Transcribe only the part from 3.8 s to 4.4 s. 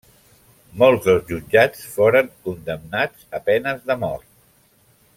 de mort.